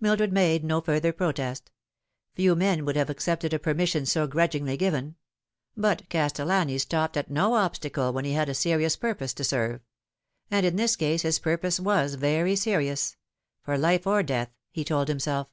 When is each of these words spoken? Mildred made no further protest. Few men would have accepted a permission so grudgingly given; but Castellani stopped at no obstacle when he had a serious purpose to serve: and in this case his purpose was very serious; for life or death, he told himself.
Mildred 0.00 0.32
made 0.32 0.64
no 0.64 0.80
further 0.80 1.12
protest. 1.12 1.70
Few 2.32 2.54
men 2.54 2.86
would 2.86 2.96
have 2.96 3.10
accepted 3.10 3.52
a 3.52 3.58
permission 3.58 4.06
so 4.06 4.26
grudgingly 4.26 4.78
given; 4.78 5.16
but 5.76 6.08
Castellani 6.08 6.78
stopped 6.78 7.14
at 7.14 7.30
no 7.30 7.52
obstacle 7.56 8.10
when 8.10 8.24
he 8.24 8.32
had 8.32 8.48
a 8.48 8.54
serious 8.54 8.96
purpose 8.96 9.34
to 9.34 9.44
serve: 9.44 9.82
and 10.50 10.64
in 10.64 10.76
this 10.76 10.96
case 10.96 11.20
his 11.20 11.38
purpose 11.38 11.78
was 11.78 12.14
very 12.14 12.56
serious; 12.56 13.18
for 13.60 13.76
life 13.76 14.06
or 14.06 14.22
death, 14.22 14.50
he 14.70 14.82
told 14.82 15.08
himself. 15.08 15.50